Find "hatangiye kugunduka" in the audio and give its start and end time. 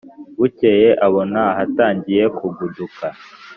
1.57-3.05